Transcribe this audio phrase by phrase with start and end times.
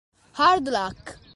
[0.33, 1.21] Hard Luck